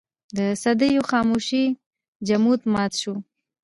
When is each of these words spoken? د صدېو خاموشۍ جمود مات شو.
د 0.37 0.39
صدېو 0.61 1.01
خاموشۍ 1.09 1.65
جمود 2.27 2.61
مات 2.73 2.91
شو. 3.01 3.15